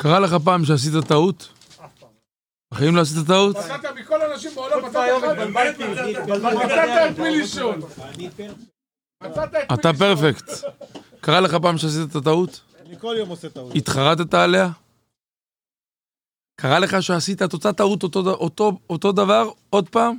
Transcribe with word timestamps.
קרה 0.00 0.20
לך 0.20 0.36
פעם 0.44 0.64
שעשית 0.64 0.92
טעות? 1.08 1.48
בחיים 2.74 2.96
לא 2.96 3.00
עשית 3.00 3.26
טעות? 3.26 3.56
מצאת 3.56 3.84
מכל 4.00 4.22
האנשים 4.22 4.50
בעולם, 4.54 4.84
מצאת 4.84 5.10
את 7.10 7.18
מי 7.18 7.30
לישון. 7.30 7.80
אתה. 9.74 9.92
פרפקט. 9.98 10.50
קרה 11.20 11.40
לך 11.40 11.54
פעם 11.54 11.78
שעשית 11.78 12.10
את 12.10 12.16
הטעות? 12.16 12.60
אני 12.86 12.98
כל 12.98 13.14
יום 13.18 13.28
עושה 13.28 13.48
טעות. 13.48 13.72
התחרטת 13.76 14.34
עליה? 14.34 14.70
קרה 16.60 16.78
לך 16.78 17.02
שעשית 17.02 17.42
את 17.42 17.52
אותה 17.52 17.72
טעות, 17.72 18.02
אותו, 18.02 18.20
אותו, 18.30 18.78
אותו 18.90 19.12
דבר, 19.12 19.50
עוד 19.70 19.88
פעם? 19.88 20.16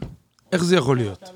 איך 0.52 0.64
זה 0.64 0.76
יכול 0.76 0.98
להיות? 0.98 1.30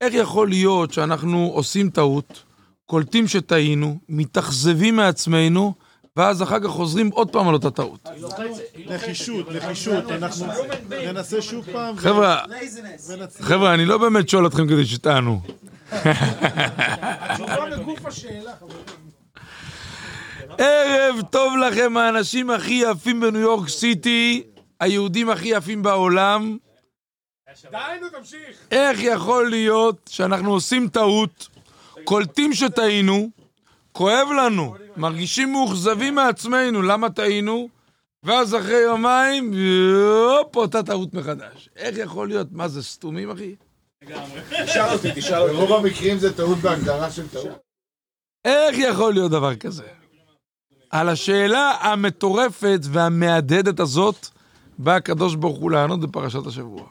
איך 0.00 0.14
יכול 0.14 0.48
להיות 0.48 0.92
שאנחנו 0.92 1.50
עושים 1.54 1.90
טעות, 1.90 2.42
קולטים 2.86 3.28
שטעינו, 3.28 3.98
מתאכזבים 4.08 4.96
מעצמנו, 4.96 5.74
ואז 6.16 6.42
אחר 6.42 6.60
כך 6.60 6.66
חוזרים 6.68 7.08
עוד 7.08 7.30
פעם 7.30 7.48
על 7.48 7.54
אותה 7.54 7.70
טעות? 7.70 8.08
נחישות, 8.86 9.52
נחישות, 9.52 10.10
אנחנו 10.10 10.46
ננסה 10.90 11.42
שוב 11.42 11.66
פעם. 11.72 11.96
חבר'ה. 11.96 12.40
חבר'ה, 13.40 13.74
אני 13.74 13.84
לא 13.84 13.98
באמת 13.98 14.28
שואל 14.28 14.46
אתכם 14.46 14.68
כדי 14.68 14.86
שתענו. 14.86 15.40
ערב 20.58 21.16
טוב 21.30 21.56
לכם, 21.56 21.96
האנשים 21.96 22.50
הכי 22.50 22.82
יפים 22.90 23.20
בניו 23.20 23.40
יורק 23.40 23.68
סיטי, 23.68 24.42
היהודים 24.80 25.30
הכי 25.30 25.48
יפים 25.48 25.82
בעולם. 25.82 26.56
דהיינו, 27.70 28.06
תמשיך. 28.08 28.56
איך 28.70 28.98
יכול 29.02 29.50
להיות 29.50 30.10
שאנחנו 30.12 30.52
עושים 30.52 30.88
טעות, 30.88 31.48
קולטים 32.04 32.52
שטעינו, 32.54 33.30
כואב 33.96 34.28
לנו, 34.36 34.74
מרגישים 34.96 35.52
מאוכזבים 35.52 36.14
מעצמנו, 36.14 36.82
למה 36.82 37.10
טעינו? 37.10 37.68
ואז 38.22 38.54
אחרי 38.54 38.76
יומיים, 38.76 39.52
הופ, 39.52 40.56
אותה 40.56 40.82
טעות 40.82 41.14
מחדש. 41.14 41.68
איך 41.76 41.98
יכול 41.98 42.28
להיות? 42.28 42.46
מה 42.52 42.68
זה, 42.68 42.82
סתומים, 42.82 43.30
אחי? 43.30 43.54
תשאל 44.64 44.92
אותי, 44.92 45.08
תשאל 45.14 45.42
אותי. 45.42 45.54
ברוב 45.54 45.72
המקרים 45.72 46.18
זה 46.18 46.36
טעות 46.36 46.58
בהגדרה 46.58 47.10
של 47.10 47.28
טעות. 47.28 47.58
איך 48.44 48.78
יכול 48.78 49.12
להיות 49.12 49.30
דבר 49.30 49.56
כזה? 49.56 49.84
על 50.90 51.08
השאלה 51.08 51.70
המטורפת 51.70 52.80
והמהדהדת 52.82 53.80
הזאת, 53.80 54.28
בא 54.78 54.94
הקדוש 54.94 55.34
ברוך 55.34 55.58
הוא 55.58 55.70
לענות 55.70 56.00
בפרשת 56.00 56.46
השבוע. 56.46 56.86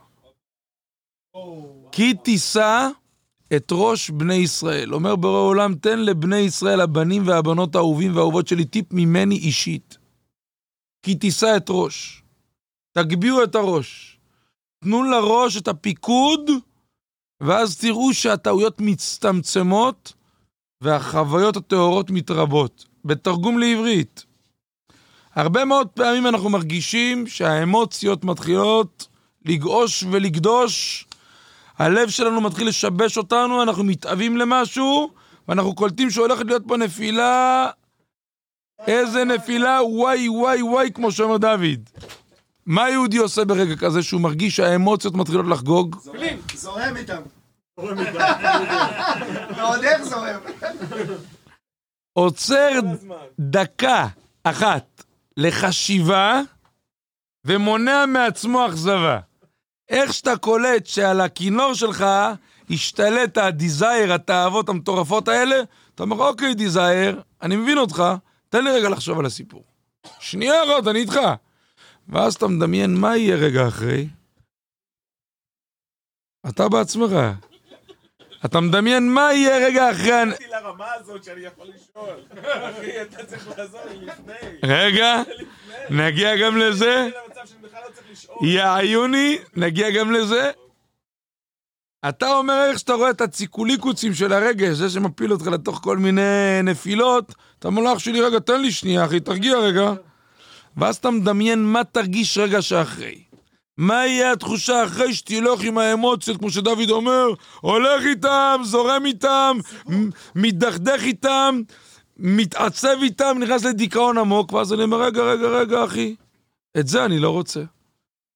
כי 1.92 2.14
תישא 2.14 2.88
את 3.56 3.68
ראש 3.72 4.10
בני 4.10 4.34
ישראל. 4.34 4.94
אומר 4.94 5.16
בורא 5.16 5.40
עולם, 5.40 5.76
תן 5.76 6.00
לבני 6.00 6.38
ישראל, 6.38 6.82
הבנים 6.82 7.28
והבנות 7.28 7.76
האהובים 7.76 8.16
והאהובות 8.16 8.48
שלי, 8.48 8.66
טיפ 8.66 8.86
ממני 8.92 9.36
אישית. 9.36 9.98
כי 11.04 11.16
תישא 11.16 11.58
את 11.58 11.66
ראש. 11.70 12.24
תגביהו 12.92 13.44
את 13.44 13.56
הראש. 13.56 14.20
תנו 14.84 15.04
לראש 15.04 15.58
את 15.58 15.68
הפיקוד, 15.68 16.52
ואז 17.42 17.78
תראו 17.78 18.14
שהטעויות 18.14 18.82
מצטמצמות, 18.82 20.14
והחוויות 20.82 21.58
הטהורות 21.58 22.10
מתרבות. 22.10 22.86
בתרגום 23.06 23.60
לעברית. 23.60 24.26
הרבה 25.36 25.66
מאוד 25.66 25.88
פעמים 25.88 26.28
אנחנו 26.28 26.50
מרגישים 26.50 27.28
שהאמוציות 27.28 28.24
מתחילות 28.24 29.08
לגעוש 29.46 30.04
ולגדוש, 30.04 31.06
הלב 31.78 32.10
שלנו 32.10 32.42
מתחיל 32.42 32.68
לשבש 32.68 33.18
אותנו, 33.18 33.64
אנחנו 33.64 33.84
מתאווים 33.84 34.38
למשהו, 34.38 35.12
ואנחנו 35.48 35.76
קולטים 35.76 36.10
שהולכת 36.10 36.46
להיות 36.46 36.64
פה 36.68 36.78
נפילה... 36.78 37.70
איזה 38.88 39.24
נפילה, 39.24 39.80
וואי 39.84 40.30
וואי 40.30 40.62
וואי, 40.62 40.92
כמו 40.94 41.12
שאומר 41.12 41.38
דוד. 41.38 41.90
מה 42.66 42.90
יהודי 42.90 43.18
עושה 43.18 43.46
ברגע 43.46 43.76
כזה 43.76 44.04
שהוא 44.04 44.22
מרגיש 44.22 44.56
שהאמוציות 44.56 45.14
מתחילות 45.14 45.46
לחגוג? 45.48 45.96
זורם 46.56 46.98
איתם. 46.98 47.22
ועוד 49.58 49.84
איך 49.84 50.04
זורם. 50.04 50.40
עוצר 52.14 52.70
דקה 53.40 54.08
אחת 54.44 55.04
לחשיבה 55.38 56.42
ומונע 57.46 58.06
מעצמו 58.06 58.68
אכזבה. 58.68 59.20
איך 59.90 60.14
שאתה 60.14 60.38
קולט 60.38 60.86
שעל 60.86 61.22
הכינור 61.22 61.74
שלך 61.74 62.06
השתלט 62.70 63.38
ה 63.38 63.47
desire, 63.47 64.14
התאוות 64.14 64.70
המטורפות 64.70 65.28
האלה, 65.28 65.56
אתה 65.96 66.04
אומר, 66.04 66.28
אוקיי, 66.28 66.54
desire, 66.54 67.22
אני 67.42 67.56
מבין 67.56 67.78
אותך, 67.78 68.04
תן 68.50 68.64
לי 68.64 68.72
רגע 68.72 68.90
לחשוב 68.90 69.20
על 69.20 69.26
הסיפור. 69.26 69.64
שנייה 70.20 70.64
אחת, 70.64 70.88
אני 70.88 71.00
איתך. 71.00 71.20
ואז 72.10 72.34
אתה 72.34 72.48
מדמיין 72.48 72.96
מה 72.96 73.18
יהיה 73.18 73.36
רגע 73.36 73.68
אחרי. 73.68 74.08
אתה 76.50 76.70
בעצמך. 76.70 77.12
אתה 78.46 78.60
מדמיין 78.60 79.14
מה 79.14 79.34
יהיה 79.34 79.68
רגע 79.68 79.92
אחרי... 79.92 80.12
לרמה 80.66 80.94
הזאת 80.94 81.24
שאני 81.24 81.42
יכול 81.42 81.68
לשאול. 81.76 82.16
אחי, 82.48 83.02
אתה 83.02 83.26
צריך 83.26 83.58
לעזור 83.58 83.82
לי 83.90 84.06
לפני. 84.06 84.34
רגע, 84.64 85.22
נגיע 85.90 86.36
גם 86.38 86.58
לזה. 86.58 87.08
לא. 87.14 88.48
יא 88.48 88.64
עיוני, 88.64 89.38
נגיע 89.56 89.90
גם 89.90 90.12
לזה. 90.12 90.52
אתה 92.10 92.32
אומר 92.32 92.66
איך 92.70 92.80
שאתה 92.80 92.94
רואה 92.94 93.10
את 93.10 93.22
הציקוליקוצים 93.22 94.14
של 94.14 94.34
הרגש, 94.34 94.70
זה 94.78 94.90
שמפיל 94.90 95.32
אותך 95.32 95.48
לתוך 95.48 95.80
כל 95.84 95.98
מיני 95.98 96.62
נפילות, 96.64 97.36
אתה 97.60 97.68
אומר 97.68 97.82
לו, 97.82 97.94
אח 97.94 98.00
שלי, 98.00 98.22
רגע, 98.22 98.40
תן 98.40 98.62
לי 98.62 98.72
שנייה, 98.72 99.06
אחי, 99.06 99.20
תרגיע 99.20 99.58
רגע. 99.58 99.94
ואז 100.78 100.96
אתה 100.96 101.12
מדמיין 101.12 101.64
מה 101.66 101.84
תרגיש 101.84 102.38
רגע 102.38 102.62
שאחרי. 102.62 103.24
מה 103.78 104.08
יהיה 104.08 104.32
התחושה 104.32 104.86
אחרי 104.86 105.14
שתלך 105.14 105.62
עם 105.64 105.78
האמוציות, 105.78 106.38
כמו 106.38 106.52
שדוד 106.52 106.90
אומר, 106.90 107.28
הולך 107.62 108.06
איתם, 108.06 108.62
זורם 108.64 109.06
איתם, 109.06 109.58
מתדכדך 110.36 111.02
איתם, 111.04 111.62
מתעצב 112.18 112.98
איתם, 113.02 113.38
נכנס 113.40 113.64
לדיכאון 113.64 114.18
עמוק, 114.18 114.54
ואז 114.54 114.74
אני 114.74 114.84
אומר, 114.84 115.02
רגע, 115.02 115.24
רגע, 115.24 115.48
רגע, 115.48 115.86
אחי, 115.86 116.16
את 116.80 116.88
זה 116.88 117.06
אני 117.06 117.20
לא 117.20 117.30
רוצה. 117.30 117.64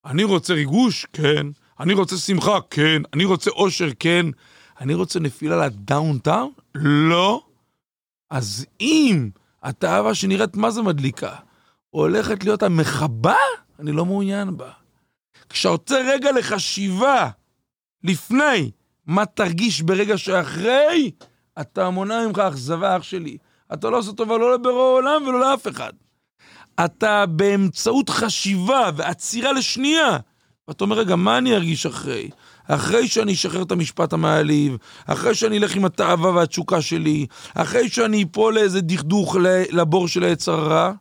אני 0.05 0.23
רוצה 0.23 0.53
ריגוש? 0.53 1.05
כן. 1.13 1.47
אני 1.79 1.93
רוצה 1.93 2.17
שמחה? 2.17 2.57
כן. 2.69 3.01
אני 3.13 3.25
רוצה 3.25 3.49
אושר? 3.51 3.89
כן. 3.99 4.25
אני 4.81 4.93
רוצה 4.93 5.19
נפילה 5.19 5.65
לדאונטאון? 5.65 6.51
לא. 6.75 7.43
אז 8.29 8.65
אם 8.81 9.29
התאווה 9.63 10.15
שנראית 10.15 10.55
מה 10.55 10.71
זה 10.71 10.81
מדליקה, 10.81 11.35
הולכת 11.89 12.43
להיות 12.43 12.63
המחבה, 12.63 13.35
אני 13.79 13.91
לא 13.91 14.05
מעוניין 14.05 14.57
בה. 14.57 14.78
כשאתה 15.49 15.69
רוצה 15.69 16.01
רגע 16.07 16.31
לחשיבה 16.31 17.29
לפני 18.03 18.71
מה 19.05 19.25
תרגיש 19.25 19.81
ברגע 19.81 20.17
שאחרי, 20.17 21.11
אתה 21.61 21.89
מונע 21.89 22.27
ממך 22.27 22.39
אכזבה, 22.39 22.97
אח 22.97 23.03
שלי. 23.03 23.37
אתה 23.73 23.89
לא 23.89 23.97
עושה 23.97 24.11
טובה 24.11 24.37
לא 24.37 24.53
לבורא 24.53 24.73
עולם 24.73 25.27
ולא 25.27 25.39
לאף 25.39 25.67
אחד. 25.67 25.93
אתה 26.85 27.25
באמצעות 27.25 28.09
חשיבה 28.09 28.89
ועצירה 28.95 29.53
לשנייה, 29.53 30.17
ואתה 30.67 30.83
אומר, 30.83 30.97
רגע, 30.97 31.15
מה 31.15 31.37
אני 31.37 31.55
ארגיש 31.55 31.85
אחרי? 31.85 32.29
אחרי 32.67 33.07
שאני 33.07 33.33
אשחרר 33.33 33.61
את 33.61 33.71
המשפט 33.71 34.13
המעליב, 34.13 34.77
אחרי 35.05 35.35
שאני 35.35 35.57
אלך 35.57 35.75
עם 35.75 35.85
התאווה 35.85 36.31
והתשוקה 36.31 36.81
שלי, 36.81 37.25
אחרי 37.55 37.89
שאני 37.89 38.23
אפול 38.23 38.55
לאיזה 38.55 38.81
דכדוך 38.81 39.35
לבור 39.71 40.07
של 40.07 40.23
העץ 40.23 40.49
הרע, 40.49 40.91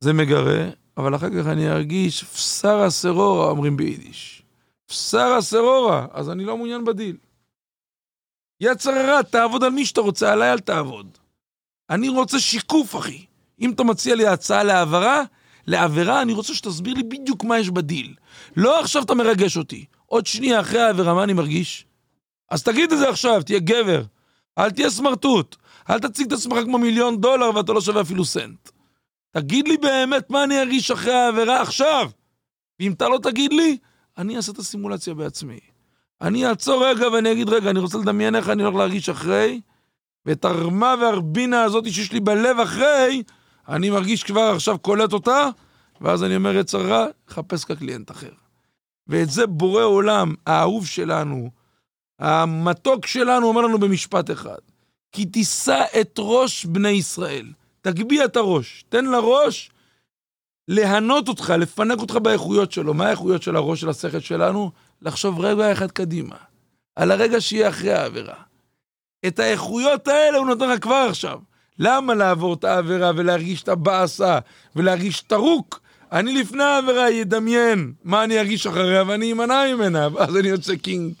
זה 0.00 0.12
מגרה, 0.12 0.66
אבל 0.96 1.14
אחר 1.14 1.30
כך 1.30 1.46
אני 1.46 1.70
ארגיש 1.70 2.24
פסרה 2.24 2.90
סרורה, 2.90 3.50
אומרים 3.50 3.76
ביידיש. 3.76 4.42
פסרה 4.86 5.42
סרורה, 5.42 6.06
אז 6.12 6.30
אני 6.30 6.44
לא 6.44 6.56
מעוניין 6.56 6.84
בדיל. 6.84 7.16
יצר 8.60 8.90
הרע, 8.90 9.22
תעבוד 9.22 9.64
על 9.64 9.70
מי 9.70 9.86
שאתה 9.86 10.00
רוצה, 10.00 10.32
עליי 10.32 10.52
אל 10.52 10.58
תעבוד. 10.58 11.18
אני 11.90 12.08
רוצה 12.08 12.40
שיקוף, 12.40 12.96
אחי. 12.96 13.24
אם 13.60 13.70
אתה 13.70 13.84
מציע 13.84 14.14
לי 14.14 14.26
הצעה 14.26 14.62
להעברה, 14.62 15.22
לעבירה, 15.66 16.22
אני 16.22 16.32
רוצה 16.32 16.54
שתסביר 16.54 16.94
לי 16.94 17.02
בדיוק 17.02 17.44
מה 17.44 17.58
יש 17.58 17.70
בדיל. 17.70 18.14
לא 18.56 18.80
עכשיו 18.80 19.02
אתה 19.02 19.14
מרגש 19.14 19.56
אותי. 19.56 19.84
עוד 20.06 20.26
שנייה 20.26 20.60
אחרי 20.60 20.80
העבירה, 20.80 21.14
מה 21.14 21.24
אני 21.24 21.32
מרגיש? 21.32 21.86
אז 22.50 22.62
תגיד 22.62 22.92
את 22.92 22.98
זה 22.98 23.08
עכשיו, 23.08 23.42
תהיה 23.42 23.58
גבר. 23.58 24.02
אל 24.58 24.70
תהיה 24.70 24.90
סמרטוט. 24.90 25.56
אל 25.90 25.98
תציג 25.98 26.26
את 26.26 26.32
עצמך 26.32 26.58
כמו 26.64 26.78
מיליון 26.78 27.20
דולר 27.20 27.50
ואתה 27.54 27.72
לא 27.72 27.80
שווה 27.80 28.02
אפילו 28.02 28.24
סנט. 28.24 28.75
תגיד 29.36 29.68
לי 29.68 29.76
באמת 29.76 30.30
מה 30.30 30.44
אני 30.44 30.60
ארגיש 30.60 30.90
אחרי 30.90 31.12
העבירה 31.12 31.62
עכשיו. 31.62 32.10
ואם 32.80 32.92
אתה 32.92 33.08
לא 33.08 33.18
תגיד 33.22 33.52
לי, 33.52 33.78
אני 34.18 34.36
אעשה 34.36 34.52
את 34.52 34.58
הסימולציה 34.58 35.14
בעצמי. 35.14 35.58
אני 36.20 36.46
אעצור 36.46 36.86
רגע 36.86 37.08
ואני 37.08 37.32
אגיד, 37.32 37.48
רגע, 37.48 37.70
אני 37.70 37.78
רוצה 37.78 37.98
לדמיין 37.98 38.34
איך 38.34 38.48
אני 38.48 38.62
הולך 38.62 38.76
להרגיש 38.76 39.08
אחרי, 39.08 39.60
ואת 40.26 40.44
הרמה 40.44 40.94
והרבינה 41.00 41.62
הזאת 41.62 41.92
שיש 41.92 42.12
לי 42.12 42.20
בלב 42.20 42.60
אחרי, 42.60 43.22
אני 43.68 43.90
מרגיש 43.90 44.22
כבר 44.22 44.52
עכשיו 44.54 44.78
קולט 44.78 45.12
אותה, 45.12 45.48
ואז 46.00 46.24
אני 46.24 46.36
אומר, 46.36 46.56
יצר 46.56 46.86
רע, 46.86 47.06
חפש 47.28 47.64
לך 47.64 47.79
קליינט 47.79 48.10
אחר. 48.10 48.32
ואת 49.06 49.30
זה 49.30 49.46
בורא 49.46 49.82
עולם, 49.82 50.34
האהוב 50.46 50.86
שלנו, 50.86 51.50
המתוק 52.18 53.06
שלנו, 53.06 53.48
אומר 53.48 53.60
לנו 53.60 53.78
במשפט 53.78 54.30
אחד. 54.30 54.58
כי 55.12 55.26
תישא 55.26 55.84
את 56.00 56.14
ראש 56.18 56.64
בני 56.64 56.88
ישראל. 56.88 57.46
תגביה 57.92 58.24
את 58.24 58.36
הראש. 58.36 58.84
תן 58.88 59.04
לראש 59.04 59.70
להנות 60.68 61.28
אותך, 61.28 61.50
לפנק 61.50 61.98
אותך 61.98 62.14
באיכויות 62.14 62.72
שלו. 62.72 62.94
מה 62.94 63.06
האיכויות 63.06 63.42
של 63.42 63.56
הראש 63.56 63.80
של 63.80 63.88
השכל 63.88 64.20
שלנו? 64.20 64.70
לחשוב 65.02 65.40
רגע 65.40 65.72
אחד 65.72 65.90
קדימה. 65.90 66.36
על 66.96 67.10
הרגע 67.10 67.40
שיהיה 67.40 67.68
אחרי 67.68 67.92
העבירה. 67.92 68.42
את 69.26 69.38
האיכויות 69.38 70.08
האלה 70.08 70.38
הוא 70.38 70.46
נותן 70.46 70.70
לך 70.70 70.82
כבר 70.82 71.06
עכשיו. 71.10 71.40
למה 71.78 72.14
לעבור 72.14 72.54
את 72.54 72.64
העבירה 72.64 73.10
ולהרגיש 73.16 73.62
את 73.62 73.68
הבאסה 73.68 74.38
ולהרגיש 74.76 75.20
זרוק? 75.20 75.80
אני 76.12 76.40
לפני 76.40 76.62
העבירה 76.62 77.10
אדמיין 77.10 77.92
מה 78.04 78.24
אני 78.24 78.40
ארגיש 78.40 78.66
אחריה 78.66 79.02
ואני 79.06 79.32
אמנע 79.32 79.74
ממנה, 79.74 80.08
ואז 80.12 80.36
אני 80.36 80.48
יוצא 80.48 80.76
king. 80.76 81.14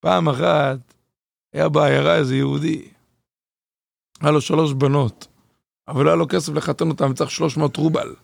פעם 0.00 0.28
אחת 0.28 0.78
היה 1.52 1.68
בעיירה 1.68 2.16
איזה 2.16 2.36
יהודי, 2.36 2.88
היה 4.20 4.30
לו 4.30 4.40
שלוש 4.40 4.72
בנות, 4.72 5.26
אבל 5.88 6.04
לא 6.04 6.10
היה 6.10 6.16
לו 6.16 6.28
כסף 6.28 6.52
לחתן 6.52 6.88
אותם, 6.88 7.14
צריך 7.14 7.30
300 7.30 7.76
רובל. 7.76 8.14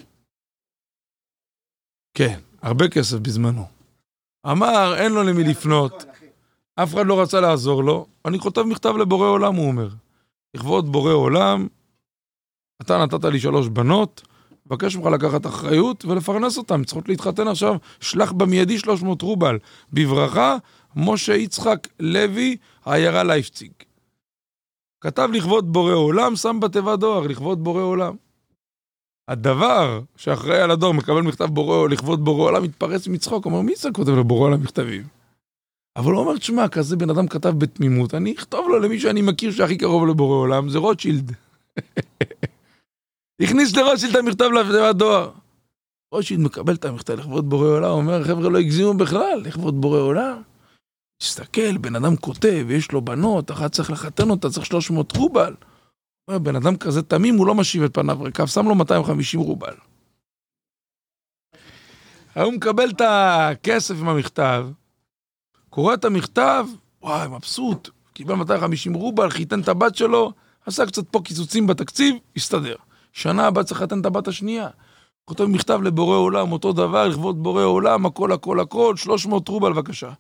כן, 2.14 2.40
הרבה 2.62 2.88
כסף 2.88 3.18
בזמנו. 3.18 3.66
אמר, 4.46 4.94
אין 4.96 5.12
לו 5.12 5.22
למי 5.22 5.44
לפנות, 5.44 6.04
אף 6.74 6.94
אחד 6.94 7.06
לא 7.06 7.22
רצה 7.22 7.40
לעזור 7.40 7.84
לו, 7.84 8.06
אני 8.24 8.38
כותב 8.38 8.62
מכתב 8.62 8.96
לבורא 8.96 9.26
עולם, 9.26 9.54
הוא 9.54 9.66
אומר. 9.66 9.88
לכבוד 10.54 10.92
בורא 10.92 11.12
עולם, 11.12 11.66
אתה 12.82 12.98
נתת 12.98 13.24
לי 13.24 13.40
שלוש 13.40 13.68
בנות, 13.68 14.22
מבקש 14.66 14.96
ממך 14.96 15.06
לקחת 15.06 15.46
אחריות 15.46 16.04
ולפרנס 16.04 16.58
אותן, 16.58 16.84
צריכות 16.84 17.08
להתחתן 17.08 17.48
עכשיו, 17.48 17.76
שלח 18.00 18.32
במיידי 18.32 18.78
300 18.78 19.22
רובל. 19.22 19.58
בברכה, 19.92 20.56
משה 20.96 21.34
יצחק 21.34 21.88
לוי, 22.00 22.56
העיירה 22.84 23.24
לייפציג. 23.24 23.72
כתב 25.02 25.28
לכבוד 25.32 25.72
בורא 25.72 25.92
עולם, 25.92 26.36
שם 26.36 26.60
בתיבת 26.60 26.98
דואר, 26.98 27.26
לכבוד 27.26 27.64
בורא 27.64 27.82
עולם. 27.82 28.14
הדבר 29.28 30.00
שאחראי 30.16 30.60
על 30.60 30.70
הדואר 30.70 30.92
מקבל 30.92 31.20
מכתב 31.20 31.44
בורא, 31.44 31.88
לכבוד 31.88 32.24
בורא 32.24 32.44
עולם, 32.44 32.62
מתפרץ 32.62 33.08
מצחוק, 33.08 33.44
אומר, 33.44 33.60
מי 33.60 33.76
זה 33.76 33.88
כותב 33.92 34.10
לבורא 34.10 34.46
עולם 34.46 34.62
מכתבים? 34.62 35.02
אבל 35.96 36.12
הוא 36.12 36.20
אומר, 36.20 36.38
תשמע, 36.38 36.68
כזה 36.68 36.96
בן 36.96 37.10
אדם 37.10 37.28
כתב 37.28 37.48
בתמימות, 37.48 38.14
אני 38.14 38.34
אכתוב 38.34 38.68
לו 38.68 38.78
למי 38.78 39.00
שאני 39.00 39.22
מכיר 39.22 39.52
שהכי 39.52 39.78
קרוב 39.78 40.06
לבורא 40.06 40.36
עולם, 40.36 40.68
זה 40.68 40.78
רוטשילד. 40.78 41.32
הכניס 43.42 43.76
לרוטשילד 43.76 44.16
את 44.16 44.22
המכתב 44.22 44.44
לתיבת 44.44 44.96
דואר. 44.96 45.30
רוטשילד 46.14 46.40
מקבל 46.40 46.74
את 46.74 46.84
המכתב 46.84 47.18
לכבוד 47.18 47.50
בורא 47.50 47.68
עולם, 47.68 47.90
אומר, 47.90 48.24
חבר'ה 48.24 48.50
לא 48.50 48.58
הגזימו 48.58 48.94
בכלל, 48.94 49.42
לכבוד 49.44 49.80
בורא 49.80 49.98
עולם. 49.98 50.42
תסתכל, 51.22 51.78
בן 51.78 51.96
אדם 51.96 52.16
כותב, 52.16 52.66
יש 52.70 52.92
לו 52.92 53.02
בנות, 53.02 53.50
אחת 53.50 53.72
צריך 53.72 53.90
לחתן 53.90 54.30
אותה, 54.30 54.50
צריך 54.50 54.66
300 54.66 55.16
רובל. 55.16 55.54
בן 56.30 56.56
אדם 56.56 56.76
כזה 56.76 57.02
תמים, 57.02 57.36
הוא 57.36 57.46
לא 57.46 57.54
משיב 57.54 57.82
את 57.82 57.94
פניו 57.94 58.22
ריקב, 58.22 58.46
שם 58.46 58.68
לו 58.68 58.74
250 58.74 59.40
רובל. 59.40 59.74
הוא 62.34 62.52
מקבל 62.52 62.90
את 62.90 63.00
הכסף 63.04 63.94
עם 64.00 64.08
המכתב, 64.08 64.66
קורא 65.70 65.94
את 65.94 66.04
המכתב, 66.04 66.66
וואי, 67.02 67.28
מבסוט, 67.28 67.90
קיבל 68.12 68.34
250 68.34 68.94
רובל, 68.94 69.30
חיתן 69.30 69.60
את 69.60 69.68
הבת 69.68 69.96
שלו, 69.96 70.32
עשה 70.66 70.86
קצת 70.86 71.08
פה 71.10 71.20
קיצוצים 71.24 71.66
בתקציב, 71.66 72.16
הסתדר. 72.36 72.76
שנה 73.12 73.46
הבאה 73.46 73.64
צריך 73.64 73.80
לחתן 73.80 74.00
את 74.00 74.06
הבת 74.06 74.28
השנייה. 74.28 74.68
כותב 75.24 75.44
מכתב 75.44 75.80
לבורא 75.82 76.16
עולם, 76.16 76.52
אותו 76.52 76.72
דבר, 76.72 77.08
לכבוד 77.08 77.42
בורא 77.42 77.62
עולם, 77.62 78.06
הכל 78.06 78.32
הכל 78.32 78.60
הכל, 78.60 78.96
300 78.96 79.48
רובל 79.48 79.72
בבקשה. 79.72 80.12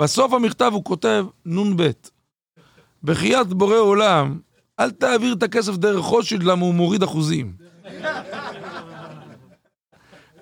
בסוף 0.00 0.32
המכתב 0.32 0.70
הוא 0.74 0.84
כותב 0.84 1.26
נ"ב. 1.46 1.90
בחייאת 3.02 3.46
בורא 3.46 3.76
עולם, 3.76 4.38
אל 4.80 4.90
תעביר 4.90 5.32
את 5.32 5.42
הכסף 5.42 5.76
דרך 5.76 6.04
חושד, 6.04 6.42
למה 6.42 6.64
הוא 6.64 6.74
מוריד 6.74 7.02
אחוזים. 7.02 7.52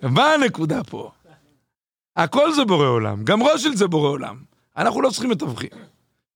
מה 0.03 0.35
הנקודה 0.35 0.85
פה? 0.85 1.11
הכל 2.17 2.53
זה 2.53 2.65
בורא 2.65 2.87
עולם, 2.87 3.25
גם 3.25 3.41
רוטשילד 3.41 3.77
זה 3.77 3.87
בורא 3.87 4.09
עולם. 4.09 4.37
אנחנו 4.77 5.03
לא 5.03 5.11
צריכים 5.11 5.31
מתווכים. 5.31 5.71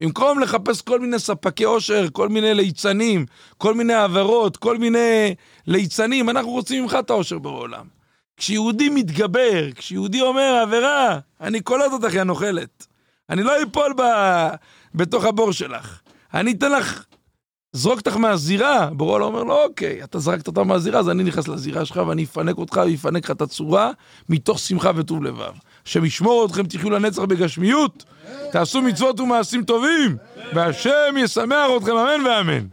במקום 0.01 0.39
לחפש 0.39 0.83
כל 0.83 1.01
מיני 1.01 1.19
ספקי 1.19 1.65
עושר, 1.65 2.07
כל 2.13 2.29
מיני 2.29 2.55
ליצנים, 2.55 3.27
כל 3.59 3.75
מיני 3.75 3.95
עבירות, 3.95 4.57
כל 4.57 4.79
מיני 4.79 5.35
ליצנים, 5.67 6.31
אנחנו 6.31 6.51
רוצים 6.51 6.83
ממך 6.83 6.97
את 6.99 7.11
העושר 7.11 7.39
בורא 7.39 7.61
עולם. 7.61 7.87
כשיהודי 8.37 8.89
מתגבר, 8.89 9.73
כשיהודי 9.75 10.21
אומר 10.21 10.59
עבירה, 10.63 11.19
אני 11.41 11.61
קולט 11.61 11.93
אותך, 11.93 12.15
יא 12.15 12.23
נוכלת. 12.23 12.92
אני 13.32 13.43
לא 13.43 13.52
אפול 13.62 13.94
ב... 13.96 14.02
בתוך 14.94 15.25
הבור 15.25 15.52
שלך. 15.52 16.00
אני 16.34 16.52
אתן 16.52 16.73
לך, 16.73 17.05
זרוק 17.73 17.99
אותך 17.99 18.17
מהזירה. 18.17 18.88
בורא 18.93 19.12
עולם 19.12 19.25
אומר 19.25 19.43
לו, 19.43 19.62
אוקיי, 19.64 20.05
אתה 20.05 20.19
זרקת 20.19 20.46
אותה 20.46 20.64
מהזירה, 20.64 21.00
אז 21.00 21.11
אני 21.11 21.25
נכנס 21.25 21.49
לזירה 21.49 21.84
שלך 21.84 22.00
ואני 22.06 22.25
אפנק 22.25 22.58
אותך 22.58 22.81
ואפנק 22.90 23.25
לך 23.25 23.31
את 23.31 23.43
הצורה 23.43 23.90
מתוך 24.29 24.58
שמחה 24.58 24.90
וטוב 24.96 25.25
לבב. 25.25 25.52
השם 25.87 26.05
ישמור 26.05 26.46
אתכם, 26.46 26.67
תחיו 26.67 26.90
לנצח 26.90 27.23
בגשמיות, 27.23 28.05
תעשו 28.52 28.82
מצוות 28.82 29.20
ומעשים 29.20 29.64
טובים, 29.64 30.17
והשם 30.55 31.14
ישמח 31.19 31.67
אתכם, 31.76 31.93
אמן 31.93 32.26
ואמן. 32.26 32.67